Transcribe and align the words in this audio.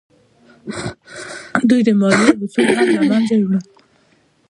دوی 1.69 1.81
د 1.87 1.89
مالیې 1.99 2.29
اصول 2.43 2.67
هم 2.77 2.87
له 2.95 3.01
منځه 3.11 3.33
یوړل. 3.37 3.63